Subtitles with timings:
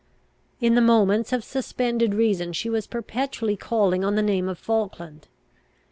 [0.59, 5.27] In the moments of suspended reason she was perpetually calling on the name of Falkland.